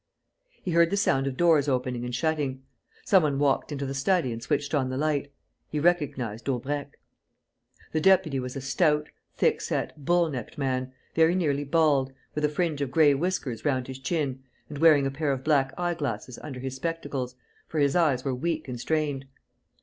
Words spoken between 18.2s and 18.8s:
were weak and